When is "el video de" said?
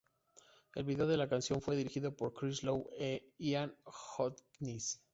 0.73-1.15